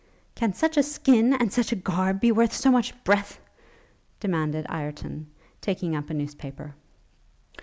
'Can 0.33 0.51
such 0.51 0.77
a 0.77 0.81
skin, 0.81 1.31
and 1.31 1.53
such 1.53 1.71
a 1.71 1.75
garb, 1.75 2.21
be 2.21 2.31
worth 2.31 2.53
so 2.53 2.71
much 2.71 3.03
breath?' 3.03 3.39
demanded 4.19 4.65
Ireton, 4.67 5.29
taking 5.61 5.95
up 5.95 6.09
a 6.09 6.15
news 6.15 6.33
paper. 6.33 6.73